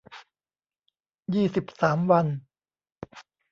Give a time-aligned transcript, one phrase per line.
[1.33, 2.25] ยี่สิบสาม วัน